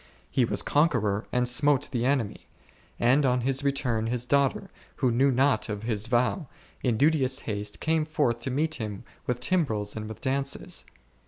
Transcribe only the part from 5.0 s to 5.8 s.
knew not